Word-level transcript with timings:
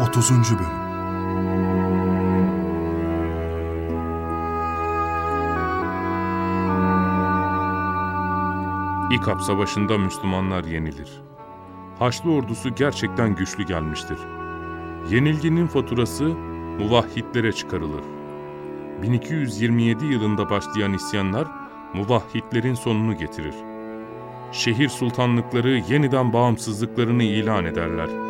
30. 0.00 0.30
Bölüm 0.30 0.66
İkap 9.10 9.42
Savaşı'nda 9.42 9.98
Müslümanlar 9.98 10.64
yenilir. 10.64 11.22
Haçlı 11.98 12.32
ordusu 12.32 12.74
gerçekten 12.74 13.34
güçlü 13.34 13.66
gelmiştir. 13.66 14.18
Yenilginin 15.10 15.66
faturası 15.66 16.24
muvahhitlere 16.78 17.52
çıkarılır. 17.52 18.04
1227 19.02 20.04
yılında 20.04 20.50
başlayan 20.50 20.92
isyanlar 20.92 21.46
muvahhitlerin 21.94 22.74
sonunu 22.74 23.16
getirir. 23.16 23.54
Şehir 24.52 24.88
sultanlıkları 24.88 25.82
yeniden 25.88 26.32
bağımsızlıklarını 26.32 27.22
ilan 27.22 27.64
ederler. 27.64 28.25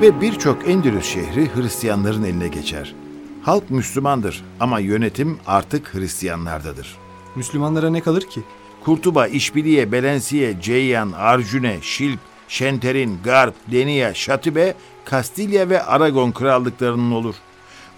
Ve 0.00 0.20
birçok 0.20 0.68
Endülüs 0.68 1.06
şehri 1.06 1.54
Hristiyanların 1.54 2.24
eline 2.24 2.48
geçer. 2.48 2.94
Halk 3.42 3.70
Müslümandır 3.70 4.44
ama 4.60 4.80
yönetim 4.80 5.38
artık 5.46 5.94
Hristiyanlardadır. 5.94 6.96
Müslümanlara 7.36 7.90
ne 7.90 8.00
kalır 8.00 8.22
ki? 8.30 8.40
Kurtuba, 8.84 9.26
İşbiliye, 9.26 9.92
Belensiye, 9.92 10.60
Ceyyan, 10.60 11.12
Arjune, 11.12 11.78
Şilp, 11.82 12.18
Şenterin, 12.48 13.18
Garp, 13.24 13.54
Deniya, 13.72 14.14
Şatibe, 14.14 14.74
Kastilya 15.04 15.68
ve 15.68 15.82
Aragon 15.82 16.32
krallıklarının 16.32 17.10
olur. 17.12 17.34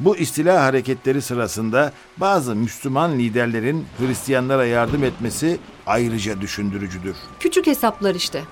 Bu 0.01 0.17
istila 0.17 0.65
hareketleri 0.65 1.23
sırasında 1.23 1.93
bazı 2.17 2.55
Müslüman 2.57 3.19
liderlerin 3.19 3.85
Hristiyanlara 3.99 4.67
yardım 4.67 5.05
etmesi 5.05 5.59
ayrıca 5.87 6.41
düşündürücüdür. 6.41 7.17
Küçük 7.41 7.67
hesaplar 7.67 8.15
işte. 8.15 8.43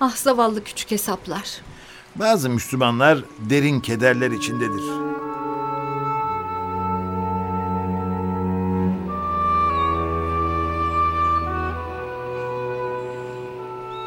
Ah 0.00 0.16
zavallı 0.16 0.64
küçük 0.64 0.90
hesaplar. 0.90 1.60
Bazı 2.16 2.50
Müslümanlar 2.50 3.18
derin 3.38 3.80
kederler 3.80 4.30
içindedir. 4.30 4.82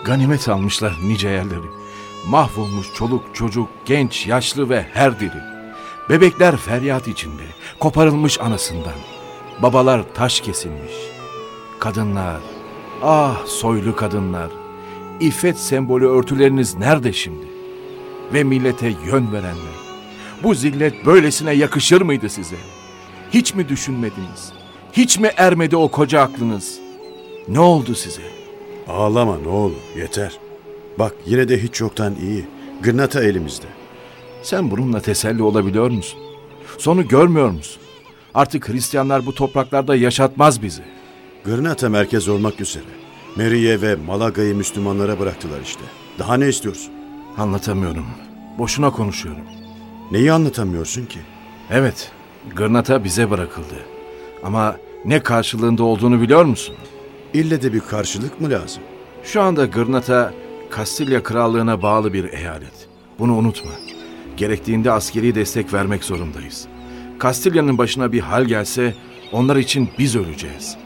Ganimet 0.05 0.49
almışlar 0.49 0.97
nice 1.03 1.29
yerleri. 1.29 1.67
Mahvolmuş 2.27 2.93
çoluk, 2.95 3.23
çocuk, 3.33 3.67
genç, 3.85 4.27
yaşlı 4.27 4.69
ve 4.69 4.85
her 4.93 5.19
diri. 5.19 5.41
Bebekler 6.09 6.57
feryat 6.57 7.07
içinde, 7.07 7.43
koparılmış 7.79 8.41
anasından. 8.41 8.95
Babalar 9.61 10.03
taş 10.13 10.41
kesilmiş. 10.41 10.93
Kadınlar, 11.79 12.41
ah 13.03 13.45
soylu 13.45 13.95
kadınlar. 13.95 14.49
İffet 15.19 15.59
sembolü 15.59 16.07
örtüleriniz 16.07 16.75
nerede 16.75 17.13
şimdi? 17.13 17.56
Ve 18.33 18.43
millete 18.43 18.87
yön 19.05 19.31
verenler. 19.31 19.77
Bu 20.43 20.53
zillet 20.53 21.05
böylesine 21.05 21.53
yakışır 21.53 22.01
mıydı 22.01 22.29
size? 22.29 22.55
Hiç 23.31 23.53
mi 23.55 23.69
düşünmediniz? 23.69 24.53
Hiç 24.93 25.19
mi 25.19 25.31
ermedi 25.37 25.77
o 25.77 25.91
koca 25.91 26.21
aklınız? 26.21 26.79
Ne 27.47 27.59
oldu 27.59 27.95
size? 27.95 28.21
Ağlama 28.87 29.37
ne 29.37 29.47
olur 29.47 29.75
yeter. 29.97 30.37
Bak 30.99 31.13
yine 31.25 31.49
de 31.49 31.63
hiç 31.63 31.81
yoktan 31.81 32.15
iyi. 32.21 32.45
Gırnata 32.81 33.23
elimizde. 33.23 33.65
Sen 34.43 34.71
bununla 34.71 34.99
teselli 35.01 35.43
olabiliyor 35.43 35.89
musun? 35.91 36.19
Sonu 36.77 37.07
görmüyor 37.07 37.49
musun? 37.49 37.81
Artık 38.33 38.69
Hristiyanlar 38.69 39.25
bu 39.25 39.35
topraklarda 39.35 39.95
yaşatmaz 39.95 40.61
bizi. 40.61 40.81
Gırnata 41.45 41.89
merkez 41.89 42.27
olmak 42.27 42.61
üzere. 42.61 42.83
Meriye 43.35 43.81
ve 43.81 43.95
Malaga'yı 43.95 44.55
Müslümanlara 44.55 45.19
bıraktılar 45.19 45.61
işte. 45.63 45.81
Daha 46.19 46.37
ne 46.37 46.47
istiyorsun? 46.49 46.93
Anlatamıyorum. 47.37 48.05
Boşuna 48.57 48.91
konuşuyorum. 48.91 49.43
Neyi 50.11 50.31
anlatamıyorsun 50.31 51.05
ki? 51.05 51.19
Evet, 51.71 52.11
Gırnata 52.55 53.03
bize 53.03 53.29
bırakıldı. 53.29 53.75
Ama 54.43 54.77
ne 55.05 55.19
karşılığında 55.19 55.83
olduğunu 55.83 56.21
biliyor 56.21 56.45
musun? 56.45 56.75
İlle 57.33 57.61
de 57.61 57.73
bir 57.73 57.79
karşılık 57.79 58.41
mı 58.41 58.49
lazım? 58.49 58.83
Şu 59.23 59.41
anda 59.41 59.65
Gırnata, 59.65 60.33
Kastilya 60.69 61.23
Krallığına 61.23 61.81
bağlı 61.81 62.13
bir 62.13 62.33
eyalet. 62.33 62.87
Bunu 63.19 63.35
unutma. 63.35 63.71
Gerektiğinde 64.37 64.91
askeri 64.91 65.35
destek 65.35 65.73
vermek 65.73 66.03
zorundayız. 66.03 66.67
Kastilya'nın 67.19 67.77
başına 67.77 68.11
bir 68.11 68.19
hal 68.19 68.45
gelse 68.45 68.93
onlar 69.31 69.55
için 69.55 69.89
biz 69.99 70.15
öleceğiz. 70.15 70.77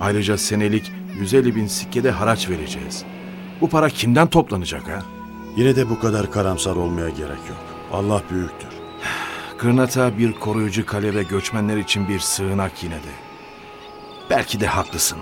Ayrıca 0.00 0.38
senelik 0.38 0.92
150 1.20 1.56
bin 1.56 1.66
sikkede 1.66 2.10
haraç 2.10 2.48
vereceğiz. 2.48 3.04
Bu 3.60 3.68
para 3.68 3.88
kimden 3.88 4.26
toplanacak 4.26 4.88
ha? 4.88 5.02
Yine 5.56 5.76
de 5.76 5.90
bu 5.90 6.00
kadar 6.00 6.30
karamsar 6.30 6.76
olmaya 6.76 7.08
gerek 7.08 7.38
yok. 7.48 7.58
Allah 7.92 8.22
büyüktür. 8.30 8.68
Gırnata 9.58 10.18
bir 10.18 10.32
koruyucu 10.32 10.86
kale 10.86 11.14
ve 11.14 11.22
göçmenler 11.22 11.76
için 11.76 12.08
bir 12.08 12.18
sığınak 12.18 12.84
yine 12.84 12.94
de. 12.94 13.14
Belki 14.30 14.60
de 14.60 14.66
haklısın. 14.66 15.18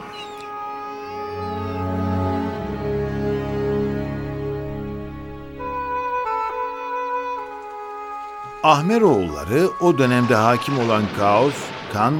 Ahmeroğulları 8.63 9.69
o 9.81 9.99
dönemde 9.99 10.35
hakim 10.35 10.79
olan 10.79 11.03
kaos, 11.19 11.55
kan, 11.93 12.15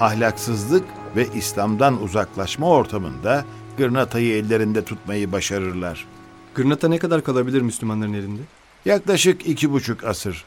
ahlaksızlık 0.00 0.84
ve 1.16 1.26
İslam'dan 1.34 2.02
uzaklaşma 2.02 2.68
ortamında 2.70 3.44
Gırnata'yı 3.78 4.36
ellerinde 4.36 4.84
tutmayı 4.84 5.32
başarırlar. 5.32 6.06
Gırnata 6.54 6.88
ne 6.88 6.98
kadar 6.98 7.24
kalabilir 7.24 7.62
Müslümanların 7.62 8.12
elinde? 8.12 8.40
Yaklaşık 8.84 9.46
iki 9.46 9.72
buçuk 9.72 10.04
asır. 10.04 10.44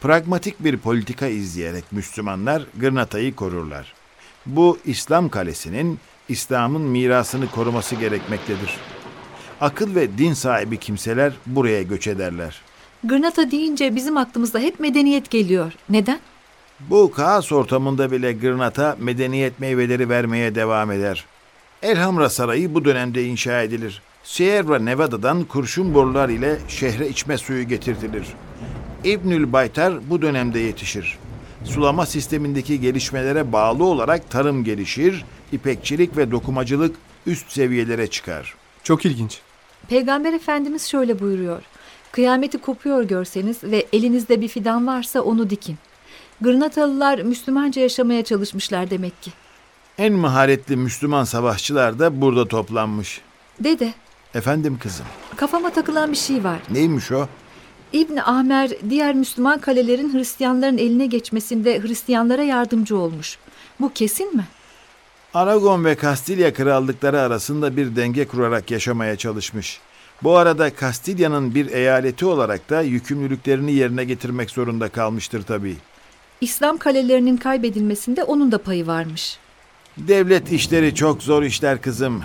Pragmatik 0.00 0.64
bir 0.64 0.76
politika 0.76 1.26
izleyerek 1.26 1.84
Müslümanlar 1.92 2.62
Gırnata'yı 2.76 3.34
korurlar. 3.34 3.92
Bu 4.46 4.78
İslam 4.84 5.28
kalesinin 5.28 5.98
İslam'ın 6.28 6.82
mirasını 6.82 7.50
koruması 7.50 7.94
gerekmektedir. 7.94 8.76
Akıl 9.60 9.94
ve 9.94 10.18
din 10.18 10.32
sahibi 10.34 10.76
kimseler 10.76 11.32
buraya 11.46 11.82
göç 11.82 12.06
ederler. 12.06 12.60
Gırnata 13.04 13.50
deyince 13.50 13.94
bizim 13.96 14.16
aklımıza 14.16 14.58
hep 14.58 14.80
medeniyet 14.80 15.30
geliyor. 15.30 15.72
Neden? 15.88 16.18
Bu 16.80 17.10
kaos 17.10 17.52
ortamında 17.52 18.10
bile 18.10 18.32
Gırnata 18.32 18.96
medeniyet 19.00 19.60
meyveleri 19.60 20.08
vermeye 20.08 20.54
devam 20.54 20.90
eder. 20.90 21.24
Elhamra 21.82 22.28
Sarayı 22.30 22.74
bu 22.74 22.84
dönemde 22.84 23.24
inşa 23.24 23.62
edilir. 23.62 24.02
Sierra 24.28 24.78
Nevada'dan 24.78 25.44
kurşun 25.44 25.94
borular 25.94 26.28
ile 26.28 26.58
şehre 26.68 27.08
içme 27.08 27.38
suyu 27.38 27.68
getirtilir. 27.68 28.26
İbnül 29.04 29.52
Baytar 29.52 30.10
bu 30.10 30.22
dönemde 30.22 30.58
yetişir. 30.58 31.18
Sulama 31.64 32.06
sistemindeki 32.06 32.80
gelişmelere 32.80 33.52
bağlı 33.52 33.84
olarak 33.84 34.30
tarım 34.30 34.64
gelişir, 34.64 35.24
ipekçilik 35.52 36.16
ve 36.16 36.30
dokumacılık 36.30 36.96
üst 37.26 37.52
seviyelere 37.52 38.06
çıkar. 38.06 38.54
Çok 38.82 39.04
ilginç. 39.04 39.40
Peygamber 39.88 40.32
Efendimiz 40.32 40.86
şöyle 40.88 41.20
buyuruyor. 41.20 41.62
Kıyameti 42.12 42.58
kopuyor 42.58 43.02
görseniz 43.02 43.64
ve 43.64 43.86
elinizde 43.92 44.40
bir 44.40 44.48
fidan 44.48 44.86
varsa 44.86 45.20
onu 45.20 45.50
dikin. 45.50 45.76
Gırnatalılar 46.40 47.18
Müslümanca 47.18 47.82
yaşamaya 47.82 48.24
çalışmışlar 48.24 48.90
demek 48.90 49.22
ki. 49.22 49.30
En 49.98 50.12
maharetli 50.12 50.76
Müslüman 50.76 51.24
savaşçılar 51.24 51.98
da 51.98 52.20
burada 52.20 52.48
toplanmış. 52.48 53.20
Dede, 53.60 53.94
Efendim 54.34 54.78
kızım, 54.82 55.06
kafama 55.36 55.70
takılan 55.70 56.12
bir 56.12 56.16
şey 56.16 56.44
var. 56.44 56.58
neymiş 56.70 57.12
o? 57.12 57.28
İbn 57.92 58.16
Ahmer 58.16 58.70
diğer 58.90 59.14
Müslüman 59.14 59.58
kalelerin 59.60 60.14
Hristiyanların 60.14 60.78
eline 60.78 61.06
geçmesinde 61.06 61.80
Hristiyanlara 61.82 62.42
yardımcı 62.42 62.96
olmuş. 62.98 63.38
Bu 63.80 63.92
kesin 63.92 64.36
mi? 64.36 64.44
Aragon 65.34 65.84
ve 65.84 65.94
Kastilya 65.94 66.52
krallıkları 66.54 67.20
arasında 67.20 67.76
bir 67.76 67.96
denge 67.96 68.26
kurarak 68.26 68.70
yaşamaya 68.70 69.16
çalışmış. 69.16 69.80
Bu 70.22 70.36
arada 70.36 70.74
Kastilya'nın 70.74 71.54
bir 71.54 71.70
eyaleti 71.70 72.26
olarak 72.26 72.70
da 72.70 72.82
yükümlülüklerini 72.82 73.72
yerine 73.72 74.04
getirmek 74.04 74.50
zorunda 74.50 74.88
kalmıştır 74.88 75.42
tabii. 75.42 75.76
İslam 76.40 76.78
kalelerinin 76.78 77.36
kaybedilmesinde 77.36 78.24
onun 78.24 78.52
da 78.52 78.62
payı 78.62 78.86
varmış. 78.86 79.38
Devlet 79.98 80.52
işleri 80.52 80.94
çok 80.94 81.22
zor 81.22 81.42
işler 81.42 81.82
kızım. 81.82 82.22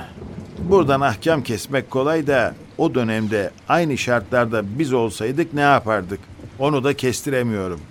Buradan 0.69 1.01
ahkam 1.01 1.44
kesmek 1.44 1.92
kolay 1.92 2.27
da 2.27 2.56
o 2.77 2.95
dönemde 2.95 3.51
aynı 3.69 3.98
şartlarda 3.98 4.80
biz 4.80 4.94
olsaydık 4.94 5.54
ne 5.54 5.62
yapardık? 5.62 6.19
Onu 6.60 6.83
da 6.83 6.94
kestiremiyorum. 6.94 7.81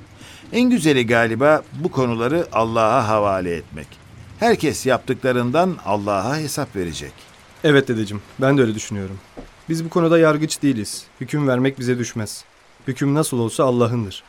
En 0.52 0.70
güzeli 0.70 1.06
galiba 1.06 1.62
bu 1.74 1.90
konuları 1.90 2.46
Allah'a 2.52 3.08
havale 3.08 3.54
etmek. 3.54 3.86
Herkes 4.40 4.86
yaptıklarından 4.86 5.76
Allah'a 5.84 6.38
hesap 6.38 6.76
verecek. 6.76 7.12
Evet 7.64 7.88
dedeciğim, 7.88 8.22
ben 8.40 8.58
de 8.58 8.62
öyle 8.62 8.74
düşünüyorum. 8.74 9.18
Biz 9.68 9.84
bu 9.84 9.88
konuda 9.88 10.18
yargıç 10.18 10.62
değiliz. 10.62 11.04
Hüküm 11.20 11.48
vermek 11.48 11.78
bize 11.78 11.98
düşmez. 11.98 12.44
Hüküm 12.86 13.14
nasıl 13.14 13.38
olsa 13.38 13.64
Allah'ındır. 13.64 14.22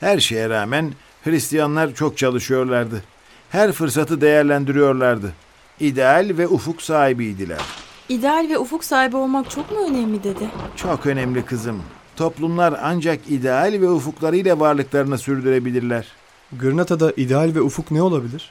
Her 0.00 0.18
şeye 0.18 0.48
rağmen 0.48 0.92
Hristiyanlar 1.24 1.94
çok 1.94 2.18
çalışıyorlardı. 2.18 3.02
Her 3.50 3.72
fırsatı 3.72 4.20
değerlendiriyorlardı. 4.20 5.32
İdeal 5.80 6.30
ve 6.38 6.48
ufuk 6.48 6.82
sahibiydiler. 6.82 7.60
İdeal 8.08 8.48
ve 8.50 8.58
ufuk 8.58 8.84
sahibi 8.84 9.16
olmak 9.16 9.50
çok 9.50 9.70
mu 9.72 9.78
önemli 9.88 10.24
dede? 10.24 10.46
Çok 10.76 11.06
önemli 11.06 11.44
kızım. 11.44 11.82
Toplumlar 12.16 12.80
ancak 12.82 13.30
ideal 13.30 13.72
ve 13.80 13.88
ufuklarıyla 13.90 14.60
varlıklarını 14.60 15.18
sürdürebilirler. 15.18 16.06
Gırnata'da 16.52 17.12
ideal 17.16 17.54
ve 17.54 17.60
ufuk 17.60 17.90
ne 17.90 18.02
olabilir? 18.02 18.50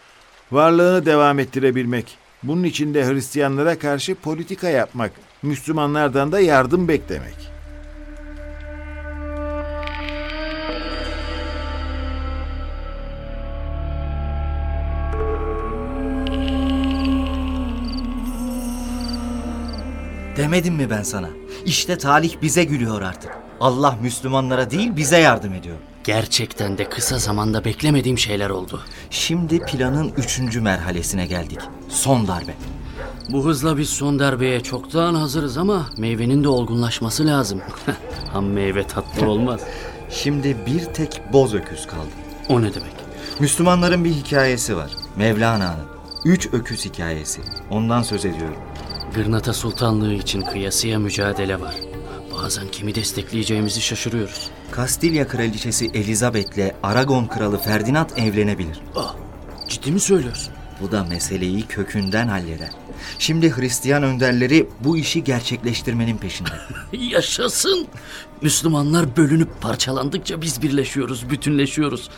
Varlığını 0.52 1.06
devam 1.06 1.40
ettirebilmek. 1.40 2.18
Bunun 2.44 2.64
için 2.64 2.94
de 2.94 3.08
Hristiyanlara 3.08 3.80
karşı 3.80 4.16
politika 4.16 4.70
yapmak, 4.70 5.12
Müslümanlardan 5.44 6.32
da 6.32 6.40
yardım 6.40 6.88
beklemek. 6.88 7.52
Demedim 20.38 20.74
mi 20.76 20.90
ben 20.90 21.04
sana? 21.04 21.30
İşte 21.66 21.98
talih 21.98 22.42
bize 22.42 22.64
gülüyor 22.64 23.02
artık. 23.02 23.32
Allah 23.60 23.98
Müslümanlara 24.02 24.72
değil 24.72 24.96
bize 24.96 25.18
yardım 25.18 25.54
ediyor. 25.54 25.76
Gerçekten 26.04 26.78
de 26.78 26.90
kısa 26.90 27.18
zamanda 27.18 27.66
beklemediğim 27.66 28.18
şeyler 28.18 28.50
oldu. 28.50 28.82
Şimdi 29.10 29.60
planın 29.60 30.12
üçüncü 30.18 30.62
merhalesine 30.62 31.26
geldik. 31.26 31.60
Son 31.90 32.28
darbe. 32.28 32.54
Bu 33.30 33.46
hızla 33.46 33.78
biz 33.78 33.90
son 33.90 34.20
darbeye 34.20 34.62
çoktan 34.64 35.16
hazırız 35.16 35.58
ama 35.58 35.86
meyvenin 35.98 36.44
de 36.44 36.48
olgunlaşması 36.48 37.28
lazım. 37.28 37.62
Ham 38.34 38.46
meyve 38.46 38.88
tatlı 38.88 39.28
olmaz. 39.30 39.62
Şimdi 40.10 40.58
bir 40.66 40.86
tek 40.86 41.22
boz 41.34 41.54
öküz 41.54 41.88
kaldı. 41.88 42.10
O 42.50 42.62
ne 42.62 42.74
demek? 42.74 42.94
Müslümanların 43.40 44.06
bir 44.06 44.12
hikayesi 44.12 44.78
var. 44.78 44.92
Mevlana'nın. 45.16 45.86
Üç 46.26 46.48
öküz 46.54 46.86
hikayesi. 46.86 47.42
Ondan 47.70 48.02
söz 48.04 48.26
ediyorum. 48.26 48.58
Gırnata 49.16 49.54
Sultanlığı 49.54 50.14
için 50.14 50.42
kıyasıya 50.42 51.00
mücadele 51.00 51.60
var. 51.62 51.76
Bazen 52.34 52.68
kimi 52.72 52.96
destekleyeceğimizi 52.96 53.82
şaşırıyoruz. 53.82 54.50
Kastilya 54.72 55.28
kraliçesi 55.28 55.86
Elizabeth'le 55.94 56.76
Aragon 56.84 57.28
kralı 57.28 57.58
Ferdinand 57.58 58.10
evlenebilir. 58.18 58.80
Ah, 58.96 59.16
ciddi 59.70 59.92
mi 59.92 60.00
söylüyorsun? 60.00 60.54
Bu 60.82 60.92
da 60.92 61.04
meseleyi 61.04 61.68
kökünden 61.68 62.28
halleder. 62.28 62.70
Şimdi 63.20 63.56
Hristiyan 63.58 64.04
önderleri 64.04 64.70
bu 64.80 64.98
işi 64.98 65.24
gerçekleştirmenin 65.24 66.18
peşinde. 66.18 66.50
Yaşasın! 66.98 67.88
Müslümanlar 68.42 69.18
bölünüp 69.18 69.62
parçalandıkça 69.62 70.42
biz 70.42 70.62
birleşiyoruz, 70.62 71.30
bütünleşiyoruz. 71.30 72.10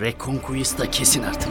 Reconquista 0.00 0.90
kesin 0.90 1.22
artık. 1.22 1.48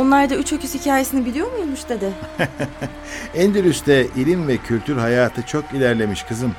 Onlar 0.00 0.30
da 0.30 0.34
üç 0.34 0.52
öküz 0.52 0.74
hikayesini 0.74 1.26
biliyor 1.26 1.52
muymuş 1.52 1.88
dede? 1.88 2.10
Endülüs'te 3.34 4.06
ilim 4.16 4.48
ve 4.48 4.56
kültür 4.56 4.96
hayatı 4.96 5.42
çok 5.42 5.64
ilerlemiş 5.72 6.22
kızım. 6.22 6.52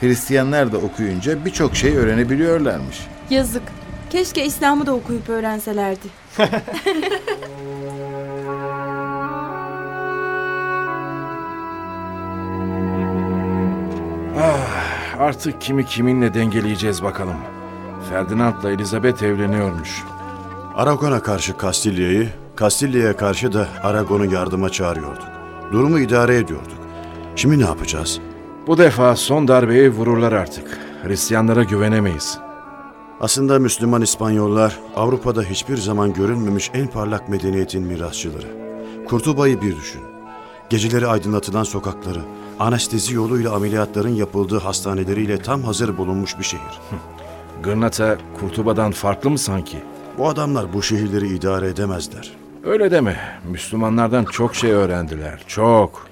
Hristiyanlar 0.00 0.72
da 0.72 0.78
okuyunca 0.78 1.44
birçok 1.44 1.76
şey 1.76 1.96
öğrenebiliyorlarmış. 1.96 3.00
Yazık. 3.30 3.62
Keşke 4.10 4.44
İslam'ı 4.44 4.86
da 4.86 4.92
okuyup 4.94 5.28
öğrenselerdi. 5.28 6.08
Artık 15.18 15.60
kimi 15.60 15.86
kiminle 15.86 16.34
dengeleyeceğiz 16.34 17.02
bakalım. 17.02 17.36
Ferdinand'la 18.10 18.70
Elizabeth 18.70 19.22
evleniyormuş. 19.22 20.02
Aragon'a 20.74 21.22
karşı 21.22 21.56
Kastilya'yı, 21.56 22.43
Kastilya'ya 22.56 23.16
karşı 23.16 23.52
da 23.52 23.68
Aragon'u 23.82 24.34
yardıma 24.34 24.70
çağırıyorduk. 24.70 25.28
Durumu 25.72 25.98
idare 25.98 26.36
ediyorduk. 26.36 26.78
Şimdi 27.36 27.58
ne 27.58 27.64
yapacağız? 27.64 28.20
Bu 28.66 28.78
defa 28.78 29.16
son 29.16 29.48
darbeyi 29.48 29.90
vururlar 29.90 30.32
artık. 30.32 30.78
Hristiyanlara 31.02 31.62
güvenemeyiz. 31.62 32.38
Aslında 33.20 33.58
Müslüman 33.58 34.02
İspanyollar 34.02 34.80
Avrupa'da 34.96 35.42
hiçbir 35.42 35.76
zaman 35.76 36.12
görünmemiş 36.12 36.70
en 36.74 36.86
parlak 36.86 37.28
medeniyetin 37.28 37.82
mirasçıları. 37.82 38.46
Kurtuba'yı 39.08 39.60
bir 39.60 39.76
düşün. 39.76 40.02
Geceleri 40.70 41.06
aydınlatılan 41.06 41.64
sokakları, 41.64 42.20
anestezi 42.58 43.14
yoluyla 43.14 43.54
ameliyatların 43.54 44.14
yapıldığı 44.14 44.58
hastaneleriyle 44.58 45.38
tam 45.38 45.62
hazır 45.62 45.98
bulunmuş 45.98 46.38
bir 46.38 46.44
şehir. 46.44 46.80
Gırnata 47.62 48.18
Kurtuba'dan 48.40 48.90
farklı 48.90 49.30
mı 49.30 49.38
sanki? 49.38 49.78
Bu 50.18 50.28
adamlar 50.28 50.72
bu 50.72 50.82
şehirleri 50.82 51.28
idare 51.28 51.68
edemezler. 51.68 52.43
Öyle 52.66 52.90
deme. 52.90 53.40
Müslümanlardan 53.50 54.24
çok 54.24 54.54
şey 54.54 54.70
öğrendiler. 54.70 55.44
Çok. 55.46 56.06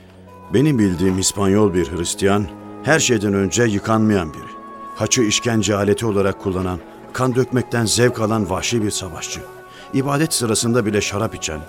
Benim 0.54 0.78
bildiğim 0.78 1.18
İspanyol 1.18 1.74
bir 1.74 1.92
Hristiyan, 1.92 2.46
her 2.82 2.98
şeyden 2.98 3.34
önce 3.34 3.62
yıkanmayan 3.62 4.34
biri. 4.34 4.52
Haçı 4.96 5.22
işkence 5.22 5.76
aleti 5.76 6.06
olarak 6.06 6.40
kullanan, 6.40 6.78
kan 7.12 7.34
dökmekten 7.34 7.84
zevk 7.84 8.20
alan 8.20 8.50
vahşi 8.50 8.82
bir 8.82 8.90
savaşçı. 8.90 9.40
İbadet 9.94 10.32
sırasında 10.32 10.86
bile 10.86 11.00
şarap 11.00 11.34
içen, 11.34 11.60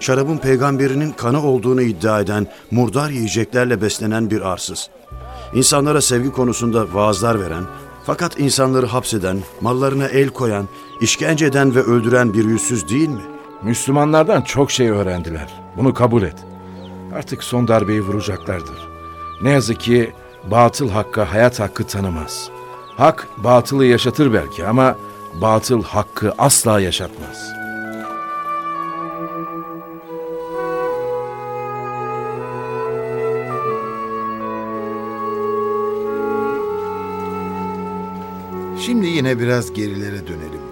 şarabın 0.00 0.38
peygamberinin 0.38 1.12
kanı 1.12 1.42
olduğunu 1.42 1.82
iddia 1.82 2.20
eden, 2.20 2.46
murdar 2.70 3.10
yiyeceklerle 3.10 3.82
beslenen 3.82 4.30
bir 4.30 4.40
arsız. 4.40 4.90
İnsanlara 5.54 6.00
sevgi 6.00 6.32
konusunda 6.32 6.94
vaazlar 6.94 7.40
veren, 7.40 7.64
fakat 8.04 8.40
insanları 8.40 8.86
hapseden, 8.86 9.38
mallarına 9.60 10.06
el 10.06 10.28
koyan, 10.28 10.68
işkence 11.00 11.46
eden 11.46 11.74
ve 11.74 11.80
öldüren 11.80 12.34
bir 12.34 12.44
yüzsüz 12.44 12.88
değil 12.88 13.08
mi? 13.08 13.31
Müslümanlardan 13.64 14.42
çok 14.42 14.70
şey 14.70 14.88
öğrendiler. 14.88 15.48
Bunu 15.76 15.94
kabul 15.94 16.22
et. 16.22 16.36
Artık 17.14 17.44
son 17.44 17.68
darbeyi 17.68 18.00
vuracaklardır. 18.00 18.88
Ne 19.42 19.50
yazık 19.50 19.80
ki 19.80 20.12
batıl 20.50 20.90
hakka 20.90 21.32
hayat 21.32 21.60
hakkı 21.60 21.86
tanımaz. 21.86 22.50
Hak 22.96 23.28
batılı 23.36 23.84
yaşatır 23.84 24.32
belki 24.32 24.66
ama 24.66 24.96
batıl 25.40 25.82
hakkı 25.82 26.32
asla 26.38 26.80
yaşatmaz. 26.80 27.52
Şimdi 38.80 39.06
yine 39.06 39.38
biraz 39.38 39.72
gerilere 39.72 40.26
dönelim. 40.26 40.71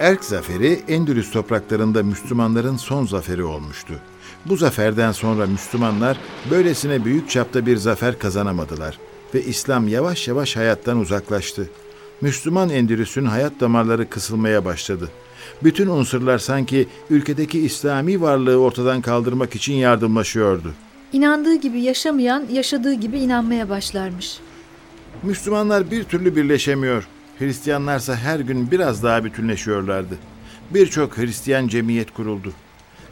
Erk 0.00 0.24
zaferi 0.24 0.80
Endülüs 0.88 1.30
topraklarında 1.30 2.02
Müslümanların 2.02 2.76
son 2.76 3.06
zaferi 3.06 3.44
olmuştu. 3.44 3.94
Bu 4.46 4.56
zaferden 4.56 5.12
sonra 5.12 5.46
Müslümanlar 5.46 6.18
böylesine 6.50 7.04
büyük 7.04 7.30
çapta 7.30 7.66
bir 7.66 7.76
zafer 7.76 8.18
kazanamadılar 8.18 8.98
ve 9.34 9.44
İslam 9.44 9.88
yavaş 9.88 10.28
yavaş 10.28 10.56
hayattan 10.56 10.98
uzaklaştı. 10.98 11.70
Müslüman 12.20 12.70
Endülüs'ün 12.70 13.24
hayat 13.24 13.60
damarları 13.60 14.08
kısılmaya 14.08 14.64
başladı. 14.64 15.08
Bütün 15.62 15.86
unsurlar 15.86 16.38
sanki 16.38 16.88
ülkedeki 17.10 17.60
İslami 17.60 18.20
varlığı 18.20 18.56
ortadan 18.56 19.00
kaldırmak 19.00 19.54
için 19.54 19.74
yardımlaşıyordu. 19.74 20.74
İnandığı 21.12 21.54
gibi 21.54 21.80
yaşamayan, 21.80 22.44
yaşadığı 22.52 22.94
gibi 22.94 23.18
inanmaya 23.18 23.68
başlarmış. 23.68 24.38
Müslümanlar 25.22 25.90
bir 25.90 26.04
türlü 26.04 26.36
birleşemiyor. 26.36 27.08
Hristiyanlarsa 27.38 28.16
her 28.16 28.40
gün 28.40 28.70
biraz 28.70 29.02
daha 29.02 29.24
bütünleşiyorlardı. 29.24 30.14
Birçok 30.70 31.18
Hristiyan 31.18 31.68
cemiyet 31.68 32.14
kuruldu. 32.14 32.52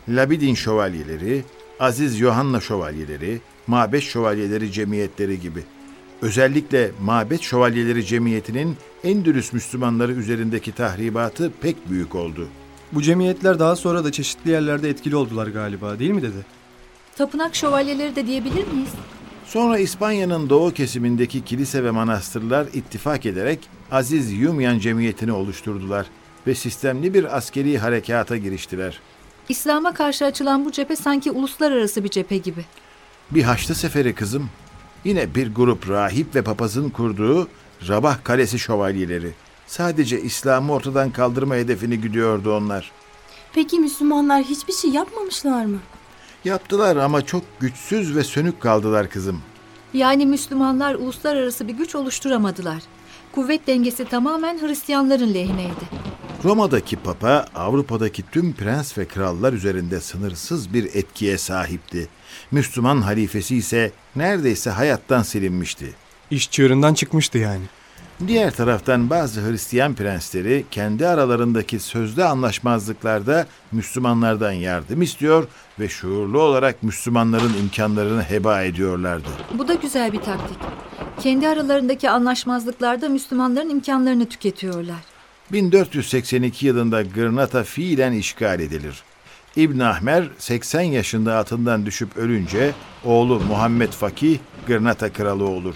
Labidin 0.09 0.54
şövalyeleri, 0.54 1.45
Aziz 1.80 2.21
Yohanna 2.21 2.61
şövalyeleri, 2.61 3.40
Mabet 3.66 4.02
şövalyeleri 4.02 4.73
cemiyetleri 4.73 5.40
gibi. 5.40 5.64
Özellikle 6.23 6.90
Mabet 7.02 7.40
şövalyeleri 7.42 8.06
cemiyetinin 8.06 8.76
Endülüs 9.04 9.52
Müslümanları 9.52 10.12
üzerindeki 10.12 10.73
tahribatı 10.73 11.52
pek 11.61 11.90
büyük 11.90 12.14
oldu. 12.14 12.49
Bu 12.92 13.02
cemiyetler 13.02 13.59
daha 13.59 13.76
sonra 13.76 14.04
da 14.04 14.12
çeşitli 14.12 14.50
yerlerde 14.50 14.90
etkili 14.90 15.16
oldular 15.16 15.47
galiba 15.47 15.99
değil 15.99 16.11
mi 16.11 16.23
dede? 16.23 16.45
Tapınak 17.16 17.54
şövalyeleri 17.54 18.16
de 18.16 18.26
diyebilir 18.26 18.66
miyiz? 18.73 18.90
Sonra 19.46 19.78
İspanya'nın 19.78 20.50
doğu 20.50 20.72
kesimindeki 20.72 21.44
kilise 21.44 21.84
ve 21.84 21.90
manastırlar 21.90 22.66
ittifak 22.72 23.26
ederek 23.26 23.68
Aziz 23.90 24.32
Yumyan 24.32 24.78
Cemiyeti'ni 24.78 25.32
oluşturdular 25.32 26.06
ve 26.46 26.54
sistemli 26.54 27.14
bir 27.14 27.36
askeri 27.36 27.78
harekata 27.78 28.36
giriştiler. 28.36 29.00
İslam'a 29.48 29.94
karşı 29.94 30.24
açılan 30.24 30.64
bu 30.64 30.72
cephe 30.72 30.96
sanki 30.96 31.30
uluslararası 31.30 32.04
bir 32.04 32.08
cephe 32.08 32.36
gibi. 32.36 32.64
Bir 33.30 33.42
Haçlı 33.42 33.74
Seferi 33.74 34.14
kızım. 34.14 34.50
Yine 35.04 35.34
bir 35.34 35.54
grup 35.54 35.88
rahip 35.88 36.34
ve 36.34 36.42
papazın 36.42 36.90
kurduğu 36.90 37.48
Rabah 37.88 38.24
Kalesi 38.24 38.58
şövalyeleri. 38.58 39.32
Sadece 39.66 40.20
İslam'ı 40.22 40.72
ortadan 40.72 41.10
kaldırma 41.10 41.54
hedefini 41.54 41.96
güdüyordu 42.00 42.56
onlar. 42.56 42.92
Peki 43.52 43.78
Müslümanlar 43.78 44.42
hiçbir 44.42 44.72
şey 44.72 44.90
yapmamışlar 44.90 45.64
mı? 45.64 45.78
Yaptılar 46.46 46.96
ama 46.96 47.26
çok 47.26 47.42
güçsüz 47.60 48.16
ve 48.16 48.24
sönük 48.24 48.60
kaldılar 48.60 49.10
kızım. 49.10 49.42
Yani 49.94 50.26
Müslümanlar 50.26 50.94
uluslararası 50.94 51.68
bir 51.68 51.72
güç 51.72 51.94
oluşturamadılar. 51.94 52.82
Kuvvet 53.32 53.66
dengesi 53.66 54.04
tamamen 54.04 54.62
Hristiyanların 54.62 55.34
lehineydi. 55.34 55.84
Roma'daki 56.44 56.96
papa 56.96 57.46
Avrupa'daki 57.54 58.22
tüm 58.30 58.52
prens 58.52 58.98
ve 58.98 59.04
krallar 59.04 59.52
üzerinde 59.52 60.00
sınırsız 60.00 60.74
bir 60.74 60.84
etkiye 60.94 61.38
sahipti. 61.38 62.08
Müslüman 62.50 63.02
halifesi 63.02 63.56
ise 63.56 63.92
neredeyse 64.16 64.70
hayattan 64.70 65.22
silinmişti. 65.22 65.94
İş 66.30 66.50
çığırından 66.50 66.94
çıkmıştı 66.94 67.38
yani. 67.38 67.64
Diğer 68.26 68.50
taraftan 68.50 69.11
bazı 69.11 69.50
Hristiyan 69.50 69.94
prensleri 69.94 70.64
kendi 70.70 71.06
aralarındaki 71.06 71.80
sözlü 71.80 72.25
anlaşmazlıklarda 72.25 73.46
Müslümanlardan 73.73 74.52
yardım 74.52 75.02
istiyor 75.02 75.49
ve 75.80 75.88
şuurlu 75.88 76.40
olarak 76.40 76.82
Müslümanların 76.82 77.54
imkanlarını 77.62 78.23
heba 78.23 78.62
ediyorlardı. 78.62 79.28
Bu 79.54 79.68
da 79.68 79.75
güzel 79.75 80.12
bir 80.12 80.20
taktik. 80.20 80.58
Kendi 81.20 81.49
aralarındaki 81.49 82.11
anlaşmazlıklarda 82.11 83.08
Müslümanların 83.08 83.70
imkanlarını 83.70 84.28
tüketiyorlar. 84.28 85.00
1482 85.52 86.66
yılında 86.66 87.02
Gırnata 87.02 87.64
fiilen 87.64 88.12
işgal 88.12 88.61
edilir. 88.61 89.02
İbn 89.56 89.80
Ahmer 89.80 90.28
80 90.38 90.80
yaşında 90.82 91.37
atından 91.38 91.87
düşüp 91.87 92.16
ölünce 92.16 92.73
oğlu 93.04 93.40
Muhammed 93.40 93.92
Fakih 93.92 94.38
Gırnata 94.66 95.12
kralı 95.12 95.49
olur. 95.49 95.75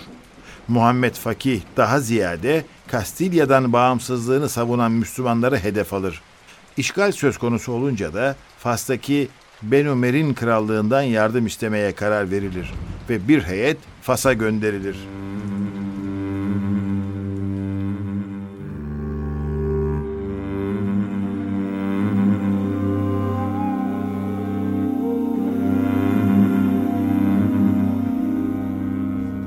Muhammed 0.71 1.15
Fakih 1.15 1.61
daha 1.77 2.01
ziyade 2.01 2.65
Kastilya'dan 2.87 3.73
bağımsızlığını 3.73 4.49
savunan 4.49 4.93
Müslümanları 4.93 5.59
hedef 5.59 5.93
alır. 5.93 6.23
İşgal 6.77 7.13
söz 7.13 7.39
konusu 7.39 7.73
olunca 7.73 8.15
da 8.15 8.37
Fas'taki 8.59 9.29
Benu 9.63 9.97
Merin 9.97 10.35
krallığından 10.35 11.03
yardım 11.03 11.47
istemeye 11.47 11.93
karar 11.93 12.31
verilir 12.31 12.73
ve 13.09 13.29
bir 13.29 13.43
heyet 13.43 13.79
Fas'a 14.03 14.33
gönderilir. 14.33 14.97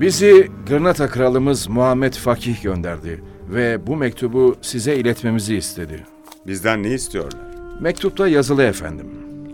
Bizi 0.03 0.47
Granada 0.69 1.07
kralımız 1.07 1.67
Muhammed 1.67 2.13
Fakih 2.13 2.61
gönderdi 2.61 3.23
ve 3.49 3.87
bu 3.87 3.95
mektubu 3.95 4.55
size 4.61 4.95
iletmemizi 4.95 5.55
istedi. 5.55 6.03
Bizden 6.47 6.83
ne 6.83 6.93
istiyorlar? 6.93 7.41
Mektupta 7.81 8.27
yazılı 8.27 8.63
efendim. 8.63 9.07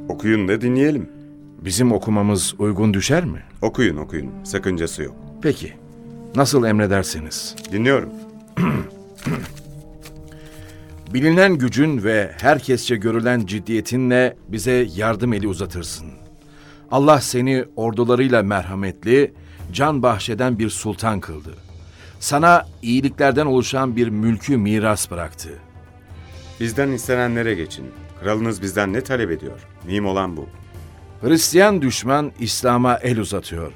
Okuyun 0.08 0.48
da 0.48 0.62
dinleyelim. 0.62 1.10
Bizim 1.62 1.92
okumamız 1.92 2.56
uygun 2.60 2.94
düşer 2.94 3.26
mi? 3.26 3.44
Okuyun 3.62 3.98
okuyun. 3.98 4.32
Sakıncası 4.44 5.04
yok. 5.04 5.16
Peki. 5.42 5.74
Nasıl 6.36 6.64
emredersiniz? 6.64 7.56
Dinliyorum. 7.72 8.10
Bilinen 11.14 11.58
gücün 11.58 12.04
ve 12.04 12.32
herkesçe 12.42 12.96
görülen 12.96 13.46
ciddiyetinle 13.46 14.36
bize 14.48 14.88
yardım 14.96 15.34
eli 15.34 15.48
uzatırsın. 15.48 16.08
Allah 16.92 17.22
seni 17.22 17.66
ordularıyla 17.76 18.44
merhametli, 18.44 19.34
can 19.72 20.04
bahşeden 20.04 20.60
bir 20.60 20.70
sultan 20.70 21.20
kıldı. 21.20 21.54
Sana 22.20 22.66
iyiliklerden 22.82 23.46
oluşan 23.46 23.96
bir 23.96 24.10
mülkü 24.10 24.58
miras 24.58 25.12
bıraktı. 25.12 25.50
Bizden 26.60 26.92
istenenlere 26.92 27.54
geçin. 27.54 27.86
Kralınız 28.22 28.62
bizden 28.62 28.94
ne 28.94 29.02
talep 29.02 29.32
ediyor? 29.32 29.60
Mühim 29.86 30.06
olan 30.06 30.38
bu. 30.38 30.50
Hristiyan 31.22 31.82
düşman 31.82 32.32
İslam'a 32.40 32.96
el 32.96 33.20
uzatıyor. 33.20 33.72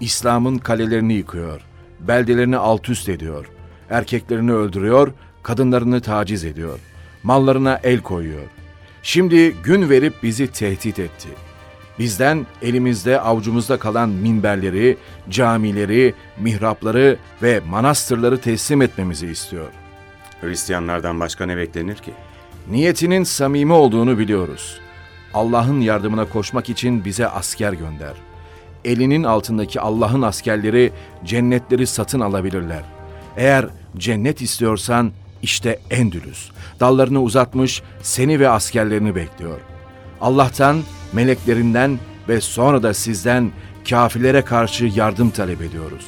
İslam'ın 0.00 0.58
kalelerini 0.58 1.14
yıkıyor. 1.14 1.60
Beldelerini 2.00 2.56
alt 2.56 2.88
üst 2.88 3.08
ediyor. 3.08 3.46
Erkeklerini 3.90 4.52
öldürüyor, 4.52 5.12
kadınlarını 5.42 6.00
taciz 6.00 6.44
ediyor. 6.44 6.78
Mallarına 7.22 7.80
el 7.82 8.00
koyuyor. 8.00 8.46
Şimdi 9.02 9.52
gün 9.52 9.90
verip 9.90 10.22
bizi 10.22 10.46
tehdit 10.46 10.98
etti. 10.98 11.28
Bizden 11.98 12.46
elimizde 12.62 13.20
avucumuzda 13.20 13.78
kalan 13.78 14.08
minberleri, 14.08 14.96
camileri, 15.30 16.14
mihrapları 16.40 17.16
ve 17.42 17.60
manastırları 17.60 18.40
teslim 18.40 18.82
etmemizi 18.82 19.26
istiyor. 19.26 19.68
Hristiyanlardan 20.40 21.20
başka 21.20 21.46
ne 21.46 21.56
beklenir 21.56 21.96
ki? 21.96 22.12
Niyetinin 22.70 23.24
samimi 23.24 23.72
olduğunu 23.72 24.18
biliyoruz. 24.18 24.80
Allah'ın 25.34 25.80
yardımına 25.80 26.24
koşmak 26.24 26.68
için 26.68 27.04
bize 27.04 27.28
asker 27.28 27.72
gönder. 27.72 28.12
Elinin 28.84 29.22
altındaki 29.22 29.80
Allah'ın 29.80 30.22
askerleri 30.22 30.92
cennetleri 31.24 31.86
satın 31.86 32.20
alabilirler. 32.20 32.82
Eğer 33.36 33.66
cennet 33.96 34.42
istiyorsan 34.42 35.12
işte 35.42 35.78
Endülüs. 35.90 36.50
Dallarını 36.80 37.22
uzatmış 37.22 37.82
seni 38.02 38.40
ve 38.40 38.48
askerlerini 38.48 39.14
bekliyor. 39.14 39.60
Allah'tan, 40.20 40.82
meleklerinden 41.12 41.98
ve 42.28 42.40
sonra 42.40 42.82
da 42.82 42.94
sizden 42.94 43.52
kafirlere 43.90 44.44
karşı 44.44 44.84
yardım 44.84 45.30
talep 45.30 45.62
ediyoruz. 45.62 46.06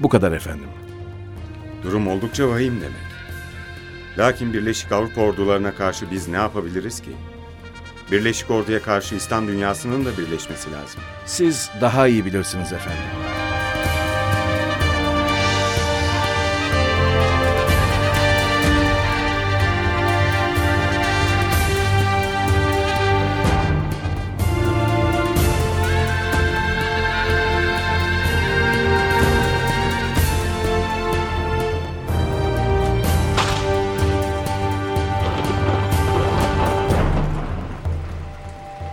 Bu 0.00 0.08
kadar 0.08 0.32
efendim. 0.32 0.68
Durum 1.82 2.08
oldukça 2.08 2.48
vahim 2.48 2.80
demek. 2.80 3.10
Lakin 4.18 4.52
Birleşik 4.52 4.92
Avrupa 4.92 5.20
ordularına 5.20 5.74
karşı 5.74 6.10
biz 6.10 6.28
ne 6.28 6.36
yapabiliriz 6.36 7.00
ki? 7.00 7.10
Birleşik 8.12 8.50
Ordu'ya 8.50 8.82
karşı 8.82 9.14
İslam 9.14 9.48
dünyasının 9.48 10.04
da 10.04 10.18
birleşmesi 10.18 10.72
lazım. 10.72 11.00
Siz 11.26 11.70
daha 11.80 12.08
iyi 12.08 12.24
bilirsiniz 12.24 12.72
efendim. 12.72 13.19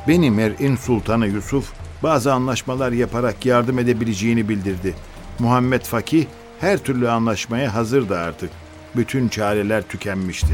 Beni 0.08 0.32
Mer'in 0.32 0.76
Sultanı 0.76 1.28
Yusuf 1.28 1.74
bazı 2.04 2.34
anlaşmalar 2.34 2.92
yaparak 2.92 3.46
yardım 3.46 3.80
edebileceğini 3.80 4.50
bildirdi. 4.50 4.96
Muhammed 5.40 5.82
Fakih 5.82 6.26
her 6.60 6.78
türlü 6.78 7.10
anlaşmaya 7.10 7.76
hazırdı 7.76 8.18
artık. 8.18 8.50
Bütün 8.96 9.28
çareler 9.28 9.82
tükenmişti. 9.84 10.54